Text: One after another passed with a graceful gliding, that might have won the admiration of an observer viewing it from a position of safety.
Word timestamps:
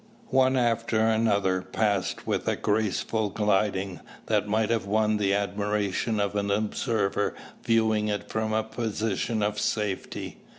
One 0.33 0.57
after 0.57 0.99
another 0.99 1.61
passed 1.61 2.25
with 2.25 2.47
a 2.47 2.55
graceful 2.55 3.29
gliding, 3.29 3.99
that 4.25 4.47
might 4.47 4.71
have 4.71 4.87
won 4.87 5.17
the 5.17 5.35
admiration 5.35 6.19
of 6.19 6.35
an 6.35 6.49
observer 6.49 7.35
viewing 7.63 8.07
it 8.07 8.27
from 8.27 8.51
a 8.51 8.63
position 8.63 9.43
of 9.43 9.59
safety. 9.59 10.37